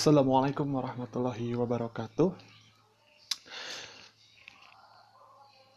Assalamualaikum 0.00 0.80
warahmatullahi 0.80 1.52
wabarakatuh. 1.60 2.32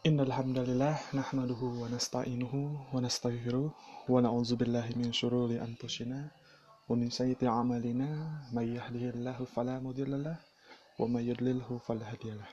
Innal 0.08 0.32
hamdalillah 0.32 0.96
nahmaduhu 1.12 1.84
wa 1.84 1.92
nasta'inuhu 1.92 2.88
wa 2.96 3.04
nastaghfiruh 3.04 3.68
wa 3.68 4.24
na'udzu 4.24 4.56
billahi 4.56 4.96
min 4.96 5.12
syururi 5.12 5.60
anfusina 5.60 6.32
wa 6.88 6.96
min 6.96 7.12
sayyiati 7.12 7.52
a'malina 7.52 8.48
may 8.56 8.72
yahdihillahu 8.80 9.44
fala 9.44 9.84
mudhillalah 9.84 10.40
wa 10.40 11.04
may 11.04 11.28
yudlilhu 11.28 11.84
fala 11.84 12.08
hadiyalah. 12.08 12.48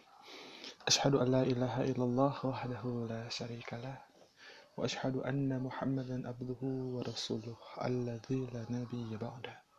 Ashhadu 0.91 1.23
an 1.23 1.31
la 1.31 1.47
ilaha 1.47 1.87
illallah 1.87 2.35
wahdahu 2.35 3.07
la 3.07 3.31
syarikalah 3.31 3.95
wa 4.75 4.91
ashhadu 4.91 5.23
anna 5.23 5.63
Muhammadan 5.63 6.27
abduhu 6.27 6.99
wa 6.99 7.07
rasuluh 7.07 7.55
alladzi 7.79 8.43
la 8.51 8.67
nabiyya 8.67 9.23
ba'dah. 9.23 9.70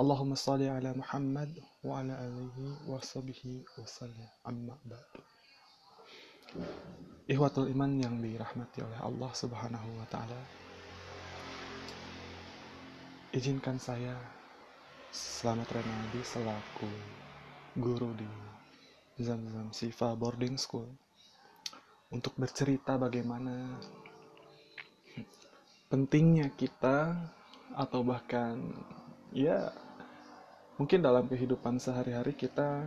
Allahumma 0.00 0.40
salli 0.40 0.72
ala 0.72 0.96
Muhammad 0.96 1.52
wa 1.84 2.00
ala 2.00 2.16
alihi 2.16 2.88
wa 2.88 2.96
sahbihi 2.96 3.60
wa 3.76 3.84
sallim 3.84 4.30
amma 4.48 4.72
ba'du. 4.88 5.20
Ihwatul 7.28 7.68
iman 7.76 8.00
yang 8.00 8.16
dirahmati 8.24 8.80
oleh 8.80 8.96
Allah 9.04 9.28
Subhanahu 9.36 9.88
wa 10.00 10.06
taala. 10.08 10.40
Izinkan 13.36 13.76
saya 13.76 14.16
selamat 15.12 15.68
Renaldi 15.76 16.24
selaku 16.24 16.88
guru 17.76 18.16
di 18.16 18.32
Zamzam 19.20 19.76
Sifa 19.76 20.16
Boarding 20.16 20.56
School 20.56 20.88
untuk 22.08 22.32
bercerita 22.40 22.96
bagaimana 22.96 23.76
pentingnya 25.92 26.48
kita 26.56 27.12
atau 27.76 28.00
bahkan 28.00 28.56
ya 29.32 29.72
mungkin 30.76 31.00
dalam 31.00 31.24
kehidupan 31.28 31.80
sehari-hari 31.80 32.36
kita 32.36 32.84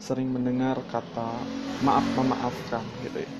sering 0.00 0.32
mendengar 0.32 0.80
kata 0.88 1.28
maaf 1.84 2.04
memaafkan 2.16 2.84
gitu 3.04 3.20
ya. 3.20 3.32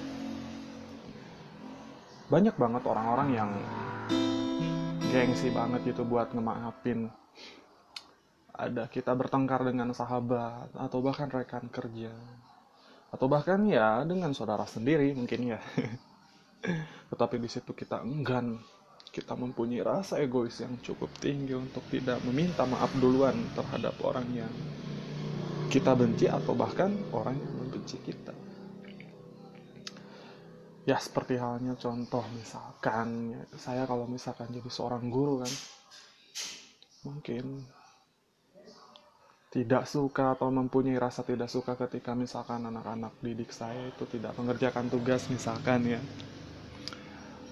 Banyak 2.28 2.54
banget 2.60 2.82
orang-orang 2.84 3.28
yang 3.34 3.50
gengsi 5.10 5.50
banget 5.50 5.82
gitu 5.88 6.04
buat 6.04 6.30
ngemaafin. 6.30 7.10
Ada 8.54 8.86
kita 8.92 9.16
bertengkar 9.16 9.64
dengan 9.64 9.90
sahabat 9.96 10.68
atau 10.76 11.00
bahkan 11.00 11.32
rekan 11.32 11.66
kerja. 11.72 12.12
Atau 13.10 13.26
bahkan 13.26 13.64
ya 13.66 14.04
dengan 14.06 14.30
saudara 14.36 14.68
sendiri 14.68 15.10
mungkin 15.16 15.56
ya. 15.56 15.60
Tetapi 17.10 17.40
di 17.40 17.48
situ 17.50 17.72
kita 17.72 18.04
enggan 18.04 18.60
kita 19.10 19.34
mempunyai 19.34 19.82
rasa 19.82 20.22
egois 20.22 20.54
yang 20.62 20.78
cukup 20.78 21.10
tinggi 21.18 21.50
untuk 21.58 21.82
tidak 21.90 22.22
meminta 22.22 22.62
maaf 22.62 22.94
duluan 22.94 23.34
terhadap 23.58 23.98
orang 24.06 24.26
yang 24.30 24.52
kita 25.66 25.98
benci 25.98 26.30
atau 26.30 26.54
bahkan 26.54 26.94
orang 27.10 27.34
yang 27.34 27.54
membenci 27.58 27.98
kita. 27.98 28.34
Ya 30.86 30.98
seperti 30.98 31.38
halnya 31.38 31.74
contoh 31.78 32.22
misalkan 32.34 33.34
ya, 33.34 33.42
saya 33.58 33.82
kalau 33.86 34.06
misalkan 34.06 34.50
jadi 34.50 34.70
seorang 34.70 35.06
guru 35.10 35.42
kan 35.42 35.52
mungkin 37.06 37.66
tidak 39.50 39.90
suka 39.90 40.38
atau 40.38 40.46
mempunyai 40.50 40.94
rasa 40.98 41.26
tidak 41.26 41.50
suka 41.50 41.74
ketika 41.74 42.14
misalkan 42.14 42.62
anak-anak 42.62 43.10
didik 43.18 43.50
saya 43.50 43.90
itu 43.90 44.06
tidak 44.06 44.38
mengerjakan 44.38 44.86
tugas 44.86 45.26
misalkan 45.26 45.98
ya 45.98 46.00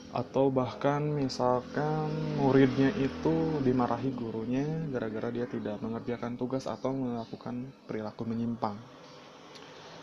atau 0.09 0.49
bahkan 0.49 1.05
misalkan 1.05 2.09
muridnya 2.41 2.89
itu 2.97 3.61
dimarahi 3.61 4.09
gurunya 4.09 4.65
gara-gara 4.89 5.29
dia 5.29 5.45
tidak 5.45 5.77
mengerjakan 5.85 6.41
tugas 6.41 6.65
atau 6.65 6.97
melakukan 6.97 7.69
perilaku 7.85 8.25
menyimpang. 8.25 8.77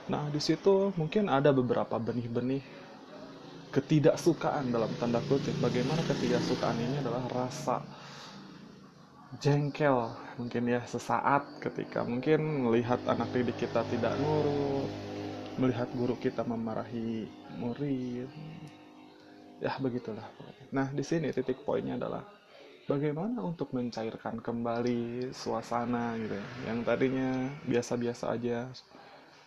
Nah, 0.06 0.30
di 0.30 0.38
situ 0.38 0.94
mungkin 0.94 1.26
ada 1.26 1.50
beberapa 1.50 1.98
benih-benih 1.98 2.62
ketidaksukaan 3.74 4.70
dalam 4.70 4.94
tanda 5.02 5.20
kutip. 5.26 5.58
Bagaimana 5.58 6.06
ketidaksukaan 6.06 6.78
ini 6.78 7.02
adalah 7.02 7.26
rasa 7.26 7.82
jengkel 9.42 10.14
mungkin 10.38 10.64
ya 10.70 10.86
sesaat 10.86 11.60
ketika 11.60 12.06
mungkin 12.06 12.70
melihat 12.70 13.02
anak 13.10 13.34
didik 13.34 13.68
kita 13.68 13.82
tidak 13.90 14.16
nurut, 14.22 14.88
melihat 15.58 15.90
guru 15.98 16.16
kita 16.22 16.46
memarahi 16.46 17.26
murid, 17.58 18.30
ya 19.66 19.74
begitulah 19.82 20.26
nah 20.70 20.86
di 20.94 21.02
sini 21.02 21.34
titik 21.34 21.66
poinnya 21.66 21.98
adalah 21.98 22.22
bagaimana 22.86 23.42
untuk 23.42 23.74
mencairkan 23.74 24.46
kembali 24.46 25.34
suasana 25.34 26.14
gitu 26.22 26.38
ya. 26.38 26.46
Yang 26.70 26.80
tadinya 26.86 27.30
biasa-biasa 27.66 28.38
aja 28.38 28.70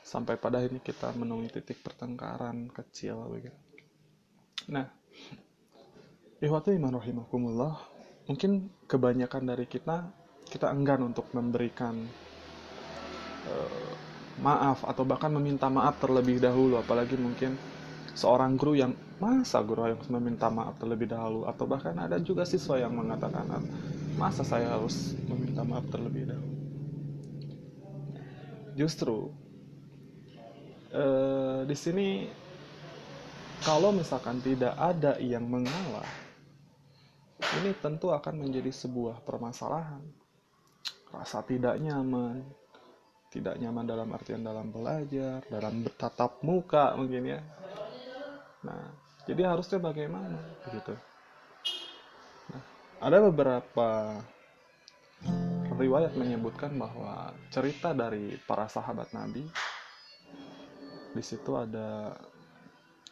sampai 0.03 0.34
pada 0.34 0.59
ini 0.67 0.83
kita 0.83 1.15
menemui 1.15 1.47
titik 1.47 1.79
pertengkaran 1.84 2.67
kecil 2.75 3.23
begitu 3.31 3.55
nah 4.67 4.91
ihwatu 6.43 6.75
iman 6.75 6.99
rahimakumullah 6.99 7.79
mungkin 8.27 8.69
kebanyakan 8.91 9.55
dari 9.55 9.65
kita 9.71 10.11
kita 10.49 10.73
enggan 10.73 11.12
untuk 11.12 11.29
memberikan 11.37 11.95
uh, 13.49 13.93
maaf 14.41 14.87
atau 14.87 15.05
bahkan 15.05 15.29
meminta 15.29 15.69
maaf 15.69 16.00
terlebih 16.00 16.41
dahulu. 16.41 16.81
Apalagi 16.81 17.19
mungkin 17.21 17.55
seorang 18.17 18.56
guru 18.56 18.79
yang 18.79 18.93
masa 19.19 19.62
guru 19.62 19.91
yang 19.91 20.01
meminta 20.11 20.51
maaf 20.51 20.79
terlebih 20.79 21.11
dahulu? 21.11 21.47
Atau 21.47 21.67
bahkan 21.67 21.95
ada 21.99 22.19
juga 22.23 22.43
siswa 22.47 22.79
yang 22.79 22.95
mengatakan 22.95 23.47
masa 24.19 24.43
saya 24.43 24.75
harus 24.75 25.15
meminta 25.27 25.62
maaf 25.62 25.87
terlebih 25.91 26.31
dahulu? 26.31 26.56
Justru 28.79 29.17
eh, 30.95 31.61
di 31.67 31.77
sini 31.77 32.09
kalau 33.67 33.91
misalkan 33.91 34.39
tidak 34.39 34.79
ada 34.79 35.19
yang 35.19 35.47
mengalah 35.47 36.06
ini 37.62 37.75
tentu 37.79 38.11
akan 38.11 38.47
menjadi 38.47 38.71
sebuah 38.71 39.23
permasalahan. 39.27 40.03
Rasa 41.09 41.41
tidak 41.43 41.81
nyaman 41.81 42.45
tidak 43.29 43.61
nyaman 43.61 43.85
dalam 43.85 44.09
artian 44.17 44.41
dalam 44.41 44.73
belajar 44.73 45.45
dalam 45.53 45.85
bertatap 45.85 46.41
muka 46.41 46.97
mungkin 46.97 47.37
ya. 47.37 47.41
Nah 48.65 49.07
jadi 49.28 49.43
harusnya 49.44 49.77
bagaimana 49.77 50.41
begitu 50.65 50.97
nah, 52.49 52.62
ada 53.05 53.19
beberapa 53.28 53.89
riwayat 55.78 56.16
menyebutkan 56.16 56.75
bahwa 56.75 57.37
cerita 57.53 57.93
dari 57.94 58.41
para 58.49 58.67
sahabat 58.67 59.12
Nabi 59.12 59.44
di 61.12 61.22
situ 61.22 61.55
ada 61.55 62.17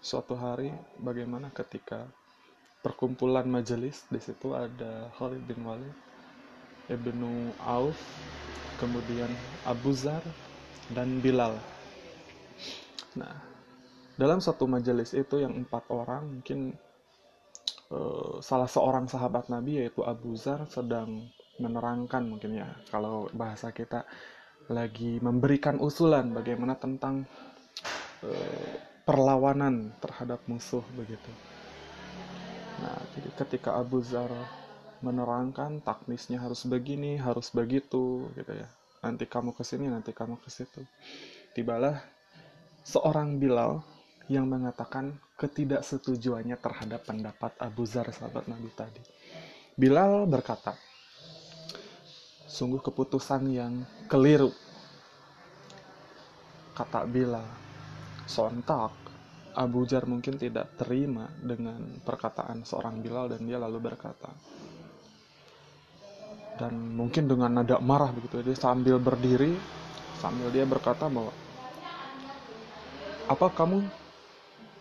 suatu 0.00 0.34
hari 0.34 0.72
bagaimana 0.98 1.52
ketika 1.52 2.08
perkumpulan 2.80 3.46
majelis 3.46 4.08
di 4.08 4.18
situ 4.18 4.56
ada 4.56 5.12
Khalid 5.20 5.44
bin 5.46 5.62
Walid 5.62 5.94
Ibnu 6.90 7.54
Auf 7.62 7.98
kemudian 8.78 9.32
Abu 9.66 9.90
Zar 9.96 10.22
dan 10.94 11.18
Bilal. 11.18 11.58
Nah 13.18 13.45
dalam 14.16 14.40
satu 14.40 14.64
majelis 14.64 15.12
itu 15.12 15.40
yang 15.44 15.52
empat 15.52 15.88
orang 15.92 16.40
mungkin 16.40 16.72
uh, 17.92 18.40
salah 18.40 18.68
seorang 18.68 19.06
sahabat 19.06 19.52
Nabi 19.52 19.84
yaitu 19.84 20.00
Abu 20.02 20.32
Zar 20.36 20.64
sedang 20.72 21.28
menerangkan 21.60 22.24
mungkin 22.24 22.60
ya 22.60 22.68
kalau 22.92 23.28
bahasa 23.32 23.72
kita 23.72 24.04
lagi 24.72 25.22
memberikan 25.22 25.78
usulan 25.78 26.32
bagaimana 26.32 26.74
tentang 26.76 27.28
uh, 28.24 28.72
perlawanan 29.06 29.94
terhadap 30.02 30.42
musuh 30.50 30.82
begitu. 30.98 31.30
Nah, 32.82 32.98
jadi 33.14 33.30
ketika 33.38 33.78
Abu 33.78 34.02
Zar 34.02 34.28
menerangkan 35.00 35.78
taknisnya 35.84 36.42
harus 36.42 36.66
begini, 36.66 37.14
harus 37.14 37.54
begitu 37.54 38.26
gitu 38.34 38.52
ya. 38.52 38.68
Nanti 39.06 39.24
kamu 39.28 39.54
ke 39.54 39.62
sini, 39.62 39.86
nanti 39.86 40.10
kamu 40.10 40.42
ke 40.42 40.50
situ. 40.50 40.82
Tibalah 41.54 42.02
seorang 42.82 43.38
Bilal 43.38 43.95
yang 44.26 44.50
mengatakan 44.50 45.14
ketidaksetujuannya 45.38 46.58
terhadap 46.58 47.06
pendapat 47.06 47.54
Abu 47.62 47.86
Zar 47.86 48.10
sahabat 48.10 48.50
Nabi 48.50 48.70
tadi. 48.74 49.02
Bilal 49.76 50.26
berkata, 50.26 50.74
sungguh 52.48 52.80
keputusan 52.80 53.42
yang 53.52 53.84
keliru. 54.10 54.50
Kata 56.74 57.06
Bilal, 57.06 57.46
sontak 58.26 58.92
Abu 59.56 59.86
Zar 59.86 60.04
mungkin 60.10 60.36
tidak 60.36 60.74
terima 60.76 61.30
dengan 61.38 61.80
perkataan 62.02 62.66
seorang 62.66 63.00
Bilal 63.00 63.32
dan 63.36 63.46
dia 63.46 63.60
lalu 63.60 63.78
berkata, 63.78 64.32
dan 66.56 66.72
mungkin 66.96 67.28
dengan 67.28 67.60
nada 67.60 67.76
marah 67.84 68.08
begitu 68.16 68.40
dia 68.40 68.56
sambil 68.56 68.96
berdiri 68.96 69.52
sambil 70.16 70.48
dia 70.48 70.64
berkata 70.64 71.04
bahwa 71.12 71.28
apa 73.28 73.46
kamu 73.52 73.84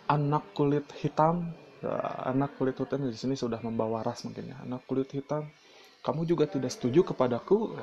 anak 0.09 0.53
kulit 0.57 0.85
hitam. 1.01 1.53
Ya, 1.83 1.95
anak 2.31 2.57
kulit 2.57 2.77
hitam 2.79 3.05
di 3.05 3.17
sini 3.17 3.35
sudah 3.37 3.59
membawa 3.61 4.01
ras 4.01 4.25
mungkin 4.25 4.51
ya. 4.53 4.57
Anak 4.65 4.85
kulit 4.89 5.09
hitam. 5.13 5.45
Kamu 6.05 6.21
juga 6.29 6.45
tidak 6.45 6.69
setuju 6.73 7.01
kepadaku 7.13 7.73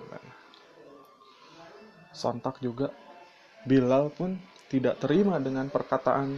sontak 2.13 2.61
juga. 2.63 2.93
Bilal 3.63 4.11
pun 4.11 4.35
tidak 4.67 4.99
terima 4.99 5.39
dengan 5.39 5.71
perkataan 5.71 6.35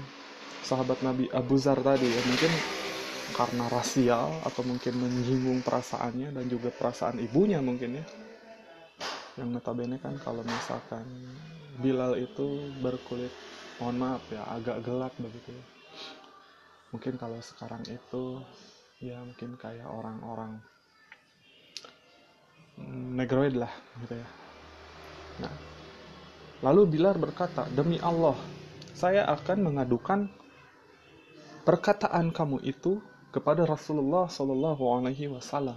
sahabat 0.60 1.00
Nabi 1.00 1.24
Abu 1.32 1.56
Zar 1.56 1.80
tadi 1.80 2.08
ya. 2.12 2.22
Mungkin 2.24 2.52
karena 3.32 3.64
rasial 3.72 4.44
atau 4.44 4.62
mungkin 4.64 4.94
menyinggung 5.00 5.64
perasaannya 5.64 6.28
dan 6.36 6.44
juga 6.52 6.68
perasaan 6.68 7.16
ibunya 7.20 7.60
mungkin 7.64 8.00
ya. 8.00 8.04
Yang 9.40 9.48
notabene 9.58 9.96
kan 9.98 10.14
kalau 10.22 10.42
misalkan 10.46 11.04
Bilal 11.82 12.14
itu 12.22 12.70
berkulit 12.78 13.34
mohon 13.82 13.98
maaf 13.98 14.22
ya 14.30 14.46
agak 14.46 14.78
gelap 14.86 15.12
begitu 15.18 15.50
ya. 15.58 15.73
Mungkin 16.94 17.18
kalau 17.18 17.42
sekarang 17.42 17.82
itu 17.90 18.38
ya 19.02 19.18
mungkin 19.18 19.58
kayak 19.58 19.90
orang-orang 19.90 20.62
negroid 23.18 23.58
lah 23.58 23.74
gitu 24.06 24.14
ya. 24.14 24.28
Nah 25.42 25.54
lalu 26.62 26.94
Bilal 26.94 27.18
berkata 27.18 27.66
demi 27.74 27.98
Allah 27.98 28.38
saya 28.94 29.26
akan 29.26 29.74
mengadukan 29.74 30.30
perkataan 31.66 32.30
kamu 32.30 32.62
itu 32.62 33.02
kepada 33.34 33.66
Rasulullah 33.66 34.30
Shallallahu 34.30 34.84
Alaihi 34.94 35.26
Wasallam. 35.34 35.74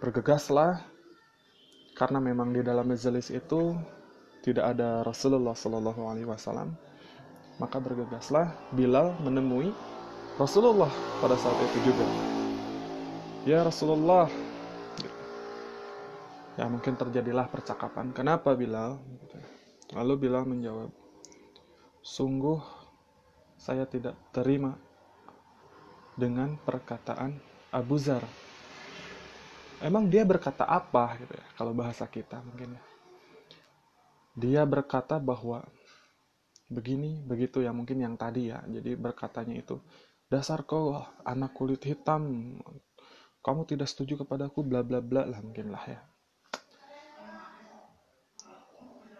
Bergegaslah 0.00 0.80
karena 1.92 2.24
memang 2.24 2.56
di 2.56 2.64
dalam 2.64 2.88
majelis 2.88 3.28
itu 3.28 3.76
tidak 4.40 4.72
ada 4.74 5.04
Rasulullah 5.04 5.52
Shallallahu 5.52 6.02
Alaihi 6.08 6.26
Wasallam 6.26 6.72
maka 7.62 7.78
bergegaslah 7.78 8.50
Bilal 8.74 9.14
menemui 9.22 9.70
Rasulullah 10.34 10.90
pada 11.22 11.38
saat 11.38 11.54
itu 11.70 11.94
juga. 11.94 12.02
Ya 13.46 13.62
Rasulullah. 13.62 14.26
Ya 16.58 16.66
mungkin 16.66 16.98
terjadilah 16.98 17.46
percakapan. 17.46 18.10
Kenapa 18.10 18.58
Bilal? 18.58 18.98
Lalu 19.94 20.26
Bilal 20.26 20.42
menjawab 20.42 20.90
sungguh 22.02 22.58
saya 23.54 23.86
tidak 23.86 24.18
terima 24.34 24.74
dengan 26.18 26.58
perkataan 26.58 27.38
Abu 27.70 27.94
Zar. 27.94 28.26
Emang 29.78 30.10
dia 30.10 30.26
berkata 30.26 30.66
apa 30.66 31.14
gitu 31.22 31.34
ya 31.34 31.46
kalau 31.54 31.70
bahasa 31.70 32.10
kita 32.10 32.42
mungkin 32.42 32.74
ya? 32.74 32.82
Dia 34.34 34.62
berkata 34.66 35.22
bahwa 35.22 35.62
begini 36.72 37.20
begitu 37.22 37.60
ya 37.60 37.70
mungkin 37.70 38.00
yang 38.00 38.16
tadi 38.16 38.48
ya. 38.48 38.64
Jadi 38.64 38.96
berkatanya 38.96 39.54
itu 39.60 39.76
dasar 40.32 40.64
kau 40.64 40.96
anak 41.28 41.52
kulit 41.52 41.84
hitam 41.84 42.56
kamu 43.44 43.68
tidak 43.68 43.92
setuju 43.92 44.24
kepadaku 44.24 44.64
bla 44.64 44.80
bla 44.80 45.04
bla 45.04 45.28
lah 45.28 45.40
mungkin 45.44 45.68
lah 45.68 45.84
ya. 45.84 46.00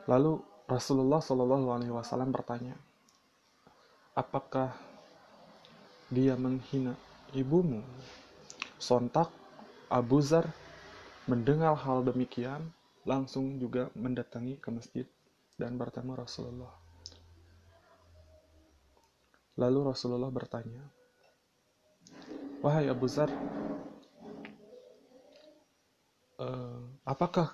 Lalu 0.09 0.41
Rasulullah 0.67 1.21
Shallallahu 1.21 1.69
Alaihi 1.69 1.93
Wasallam 1.95 2.33
bertanya 2.33 2.75
apakah 4.19 4.73
dia 6.09 6.35
menghina 6.35 6.97
ibumu? 7.37 7.85
Sontak 8.83 9.31
Abu 9.87 10.19
Zar 10.19 10.51
mendengar 11.31 11.79
hal 11.79 12.03
demikian, 12.03 12.75
langsung 13.07 13.63
juga 13.63 13.95
mendatangi 13.95 14.59
ke 14.59 14.75
masjid 14.75 15.07
dan 15.55 15.79
bertemu 15.79 16.19
Rasulullah. 16.19 16.82
Lalu 19.57 19.93
Rasulullah 19.93 20.33
bertanya, 20.33 20.81
Wahai 22.63 22.89
Abu 22.89 23.11
Zar, 23.11 23.29
uh, 26.39 26.81
apakah 27.03 27.53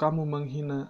kamu 0.00 0.24
menghina 0.24 0.88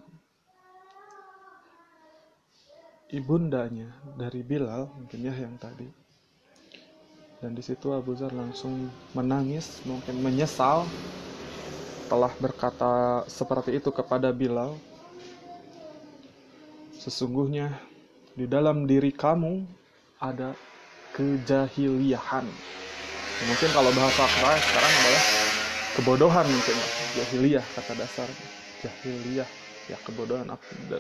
ibundanya 3.11 3.93
dari 4.15 4.41
Bilal, 4.47 4.89
mungkin 4.95 5.21
ya 5.27 5.35
yang 5.35 5.59
tadi? 5.59 6.09
dan 7.39 7.55
di 7.55 7.62
situ 7.62 7.95
Abu 7.95 8.19
Zar 8.19 8.35
langsung 8.35 8.91
menangis 9.15 9.79
mungkin 9.87 10.19
menyesal 10.19 10.83
telah 12.11 12.35
berkata 12.43 13.23
seperti 13.31 13.79
itu 13.79 13.95
kepada 13.95 14.35
Bilal 14.35 14.75
sesungguhnya 16.99 17.79
di 18.35 18.50
dalam 18.50 18.91
diri 18.91 19.15
kamu 19.15 19.62
ada 20.19 20.55
kejahiliahan. 21.15 22.47
Mungkin 23.38 23.70
kalau 23.70 23.94
bahasa 23.94 24.26
keras 24.29 24.67
sekarang 24.67 24.99
adalah 24.99 25.23
kebodohan 25.94 26.47
mungkin. 26.50 26.82
Jahiliyah 27.15 27.67
kata 27.75 27.93
dasar. 27.94 28.29
Jahiliyah. 28.82 29.49
Ya 29.88 29.97
kebodohan. 30.03 30.50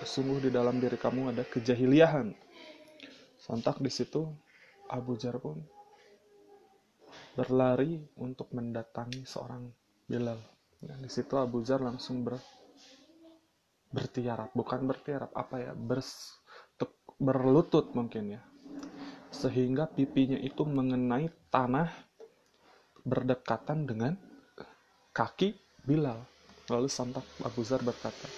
Sungguh 0.06 0.48
di 0.48 0.50
dalam 0.54 0.78
diri 0.78 0.96
kamu 0.96 1.34
ada 1.34 1.42
kejahiliahan. 1.44 2.32
Sontak 3.38 3.78
di 3.82 3.90
situ 3.90 4.26
Abu 4.90 5.14
Jar 5.18 5.38
pun 5.38 5.60
berlari 7.38 8.02
untuk 8.18 8.50
mendatangi 8.50 9.22
seorang 9.22 9.70
Bilal. 10.08 10.40
Dan 10.80 11.04
di 11.04 11.10
situ 11.12 11.36
Abu 11.36 11.60
Zar 11.60 11.84
langsung 11.84 12.24
ber, 12.24 12.40
bertiarap, 13.92 14.56
bukan 14.56 14.88
bertiarap, 14.88 15.30
apa 15.36 15.56
ya, 15.60 15.72
bers, 15.76 16.38
berlutut 17.18 17.92
mungkin 17.92 18.38
ya. 18.38 18.42
Sehingga 19.28 19.86
pipinya 19.86 20.36
itu 20.40 20.64
mengenai 20.64 21.28
tanah 21.52 21.88
berdekatan 23.04 23.88
dengan 23.88 24.12
kaki 25.16 25.56
Bilal. 25.84 26.20
Lalu 26.68 26.88
sontak 26.92 27.24
Abu 27.40 27.64
Zar 27.64 27.80
berkata, 27.80 28.28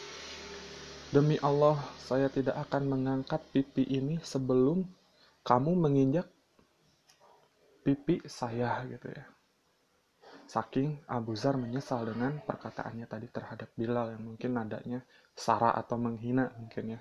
Demi 1.11 1.35
Allah, 1.43 1.75
saya 1.99 2.31
tidak 2.31 2.55
akan 2.71 2.87
mengangkat 2.87 3.43
pipi 3.51 3.83
ini 3.83 4.23
sebelum 4.23 4.87
kamu 5.43 5.75
menginjak 5.75 6.31
pipi 7.83 8.23
saya 8.31 8.87
gitu 8.87 9.11
ya. 9.11 9.27
Saking 10.47 11.03
Abu 11.11 11.35
Zar 11.35 11.59
menyesal 11.59 12.07
dengan 12.07 12.39
perkataannya 12.43 13.07
tadi 13.11 13.27
terhadap 13.27 13.75
Bilal 13.75 14.15
yang 14.15 14.23
mungkin 14.35 14.55
nadanya 14.55 15.03
sara 15.35 15.75
atau 15.75 15.99
menghina 15.99 16.55
mungkin 16.59 16.95
ya. 16.95 17.01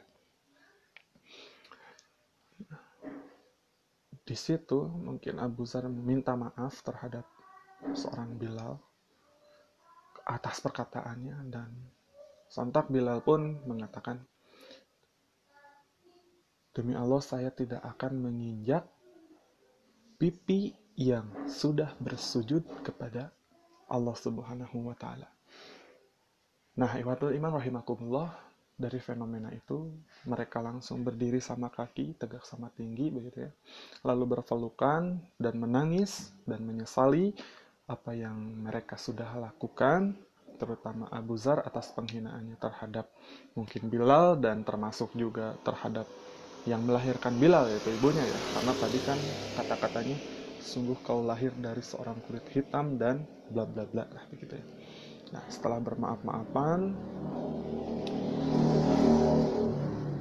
Di 4.30 4.38
situ 4.38 4.86
mungkin 4.86 5.42
Abu 5.42 5.66
Zar 5.66 5.90
minta 5.90 6.38
maaf 6.38 6.86
terhadap 6.86 7.26
seorang 7.98 8.38
Bilal 8.38 8.78
atas 10.30 10.62
perkataannya 10.62 11.50
dan 11.50 11.74
sontak 12.46 12.94
Bilal 12.94 13.26
pun 13.26 13.58
mengatakan 13.66 14.22
Demi 16.70 16.94
Allah 16.94 17.18
saya 17.26 17.50
tidak 17.50 17.82
akan 17.82 18.30
menginjak 18.30 18.86
pipi 20.22 20.78
yang 20.94 21.26
sudah 21.50 21.98
bersujud 21.98 22.62
kepada 22.86 23.34
Allah 23.90 24.14
Subhanahu 24.14 24.86
wa 24.86 24.94
taala. 24.94 25.26
Nah, 26.78 26.94
iwatul 27.02 27.34
iman 27.34 27.58
rahimakumullah 27.58 28.49
dari 28.80 29.04
fenomena 29.04 29.52
itu 29.52 29.92
mereka 30.24 30.64
langsung 30.64 31.04
berdiri 31.04 31.44
sama 31.44 31.68
kaki, 31.68 32.16
tegak 32.16 32.48
sama 32.48 32.72
tinggi 32.72 33.12
begitu 33.12 33.44
ya. 33.44 33.52
Lalu 34.08 34.40
berpelukan 34.40 35.20
dan 35.36 35.56
menangis 35.60 36.32
dan 36.48 36.64
menyesali 36.64 37.36
apa 37.92 38.16
yang 38.16 38.38
mereka 38.64 38.96
sudah 38.96 39.28
lakukan 39.36 40.16
terutama 40.60 41.08
Abu 41.10 41.40
Zar 41.40 41.64
atas 41.64 41.90
penghinaannya 41.96 42.60
terhadap 42.60 43.08
mungkin 43.56 43.88
Bilal 43.88 44.38
dan 44.38 44.62
termasuk 44.68 45.16
juga 45.16 45.56
terhadap 45.64 46.06
yang 46.68 46.84
melahirkan 46.84 47.40
Bilal 47.40 47.72
yaitu 47.72 47.96
ibunya 47.96 48.28
ya 48.28 48.40
karena 48.52 48.76
tadi 48.76 49.00
kan 49.00 49.18
kata-katanya 49.56 50.20
sungguh 50.60 51.00
kau 51.00 51.24
lahir 51.24 51.56
dari 51.56 51.80
seorang 51.80 52.20
kulit 52.28 52.44
hitam 52.52 53.00
dan 53.00 53.24
bla 53.48 53.64
bla 53.64 53.88
bla 53.88 54.04
lah 54.06 54.24
begitu 54.28 54.60
ya 54.60 54.66
nah 55.34 55.44
setelah 55.48 55.80
bermaaf-maafan 55.80 56.92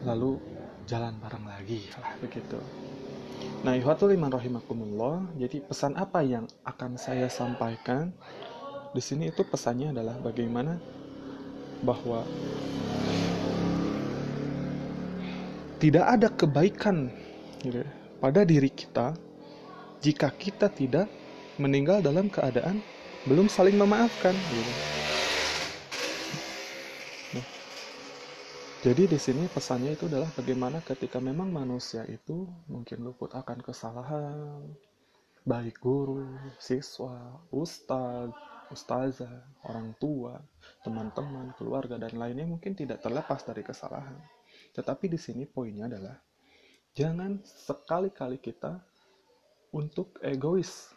lalu 0.09 0.41
jalan 0.89 1.13
bareng 1.21 1.45
lagi 1.45 1.85
lah 2.01 2.17
begitu 2.25 2.57
nah 3.61 3.77
ihwatul 3.77 4.17
iman 4.17 4.33
rahimakumullah 4.33 5.21
jadi 5.37 5.61
pesan 5.61 5.95
apa 6.01 6.25
yang 6.25 6.49
akan 6.65 6.97
saya 6.97 7.29
sampaikan 7.29 8.11
di 8.97 9.03
sini 9.05 9.29
itu 9.29 9.45
pesannya 9.45 9.93
adalah 9.93 10.17
bagaimana 10.25 10.81
bahwa 11.85 12.25
tidak 15.79 16.05
ada 16.11 16.29
kebaikan 16.33 17.13
gitu, 17.63 17.85
pada 18.19 18.43
diri 18.43 18.73
kita 18.73 19.15
jika 20.03 20.31
kita 20.35 20.67
tidak 20.71 21.07
meninggal 21.59 22.03
dalam 22.03 22.31
keadaan 22.31 22.83
belum 23.27 23.51
saling 23.51 23.75
memaafkan. 23.75 24.39
Gitu. 24.47 24.73
Jadi 28.79 29.11
di 29.11 29.19
sini 29.19 29.51
pesannya 29.51 29.99
itu 29.99 30.07
adalah 30.07 30.31
bagaimana 30.39 30.79
ketika 30.87 31.19
memang 31.19 31.51
manusia 31.51 32.07
itu 32.07 32.47
mungkin 32.71 33.03
luput 33.03 33.35
akan 33.35 33.59
kesalahan, 33.59 34.63
baik 35.43 35.83
guru, 35.83 36.23
siswa, 36.63 37.43
ustadz, 37.51 38.39
ustazah, 38.71 39.43
orang 39.67 39.99
tua, 39.99 40.39
teman-teman, 40.87 41.51
keluarga, 41.59 41.99
dan 41.99 42.15
lainnya 42.15 42.47
mungkin 42.47 42.79
tidak 42.79 43.03
terlepas 43.03 43.43
dari 43.43 43.67
kesalahan. 43.67 44.15
Tetapi 44.77 45.11
di 45.11 45.19
sini 45.19 45.43
poinnya 45.43 45.91
adalah 45.91 46.15
jangan 46.95 47.43
sekali-kali 47.43 48.39
kita 48.39 48.79
untuk 49.75 50.23
egois. 50.23 50.95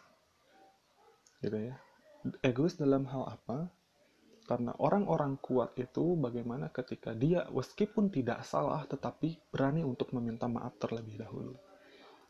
Gitu 1.42 1.58
ya. 1.58 1.74
Egois 2.46 2.78
dalam 2.78 3.10
hal 3.10 3.26
apa? 3.26 3.66
Karena 4.42 4.74
orang-orang 4.82 5.38
kuat 5.38 5.78
itu 5.78 6.18
bagaimana 6.18 6.68
ketika 6.74 7.14
dia 7.14 7.46
meskipun 7.48 8.10
tidak 8.10 8.42
salah 8.42 8.82
tetapi 8.84 9.38
berani 9.54 9.86
untuk 9.86 10.10
meminta 10.12 10.50
maaf 10.50 10.76
terlebih 10.82 11.22
dahulu. 11.22 11.54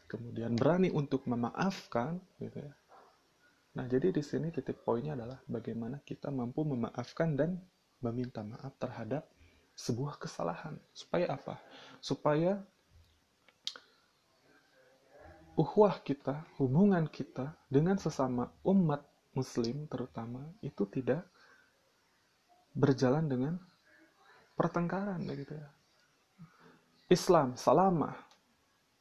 Kemudian 0.07 0.55
berani 0.55 0.93
untuk 0.93 1.25
memaafkan 1.25 2.21
gitu 2.37 2.61
ya 2.61 2.73
Nah, 3.73 3.89
jadi 3.89 4.13
di 4.13 4.21
sini 4.21 4.53
titik 4.53 4.85
poinnya 4.85 5.17
adalah 5.17 5.41
bagaimana 5.49 6.05
kita 6.05 6.29
mampu 6.29 6.61
memaafkan 6.69 7.33
dan 7.33 7.57
meminta 8.05 8.45
maaf 8.45 8.77
terhadap 8.77 9.25
sebuah 9.73 10.21
kesalahan. 10.21 10.77
Supaya 10.93 11.33
apa? 11.33 11.57
Supaya 12.05 12.61
uhwah 15.57 16.05
kita, 16.05 16.45
hubungan 16.61 17.09
kita 17.09 17.57
dengan 17.73 17.97
sesama 17.97 18.53
umat 18.69 19.09
muslim 19.33 19.89
terutama 19.89 20.53
itu 20.61 20.85
tidak 20.93 21.25
berjalan 22.73 23.29
dengan 23.29 23.55
pertengkaran 24.57 25.21
gitu 25.29 25.57
ya. 25.57 25.69
Islam, 27.13 27.57
salamah, 27.61 28.17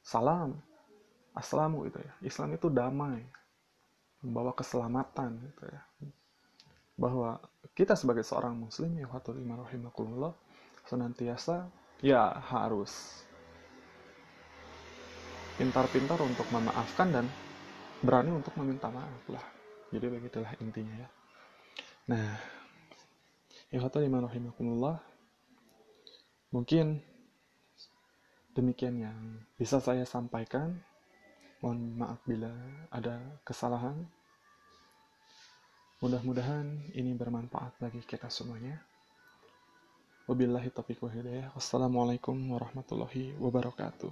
salam, 0.03 0.59
aslamu 1.31 1.87
itu 1.87 1.99
ya. 1.99 2.13
Islam 2.25 2.59
itu 2.59 2.67
damai, 2.67 3.23
membawa 4.19 4.51
keselamatan 4.51 5.39
gitu 5.47 5.63
ya. 5.69 5.81
Bahwa 6.99 7.39
kita 7.71 7.95
sebagai 7.95 8.27
seorang 8.27 8.57
muslim 8.59 8.99
ya 8.99 9.07
iman 9.07 9.63
rahimakumullah 9.63 10.33
senantiasa 10.85 11.71
ya 12.03 12.35
harus 12.51 13.23
pintar-pintar 15.55 16.19
untuk 16.19 16.49
memaafkan 16.51 17.07
dan 17.13 17.25
berani 18.01 18.33
untuk 18.33 18.51
meminta 18.59 18.89
maaf 18.91 19.23
lah. 19.29 19.45
Jadi 19.93 20.05
begitulah 20.09 20.51
intinya 20.59 20.95
ya. 21.05 21.09
Nah 22.11 22.60
rahimakumullah 24.27 24.99
mungkin 26.51 26.99
demikian 28.51 28.99
yang 28.99 29.19
bisa 29.55 29.79
saya 29.79 30.03
sampaikan 30.03 30.75
Mohon 31.61 31.93
maaf 31.93 32.19
bila 32.25 32.49
ada 32.89 33.21
kesalahan. 33.45 33.93
Mudah-mudahan 36.01 36.89
ini 36.97 37.13
bermanfaat 37.13 37.77
bagi 37.77 38.01
kita 38.01 38.33
semuanya. 38.33 38.81
Wabillahi 40.25 40.73
taufiq 40.73 40.97
wa 41.05 41.13
hidayah. 41.13 41.53
Wassalamualaikum 41.53 42.33
warahmatullahi 42.49 43.37
wabarakatuh. 43.37 44.09